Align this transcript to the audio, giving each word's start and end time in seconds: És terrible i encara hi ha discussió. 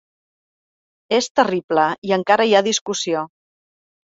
És 1.17 1.27
terrible 1.41 1.83
i 2.11 2.15
encara 2.17 2.49
hi 2.51 2.57
ha 2.61 2.65
discussió. 2.71 3.23